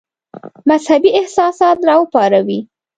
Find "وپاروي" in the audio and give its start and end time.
2.01-2.59